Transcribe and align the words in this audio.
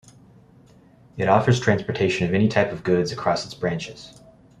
It 1.15 1.29
offers 1.29 1.59
transportation 1.59 2.27
of 2.27 2.33
any 2.33 2.47
type 2.47 2.71
of 2.71 2.81
goods 2.83 3.11
across 3.11 3.45
its 3.45 3.53
branches. 3.53 4.19